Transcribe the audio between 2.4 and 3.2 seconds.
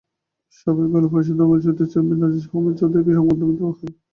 আহম্মদ চৌধুরীকে